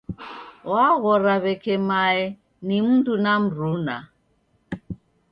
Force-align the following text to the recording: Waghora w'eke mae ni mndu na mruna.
Waghora 0.71 1.33
w'eke 1.43 1.75
mae 1.89 2.23
ni 2.67 2.77
mndu 2.85 3.13
na 3.23 3.33
mruna. 3.43 3.95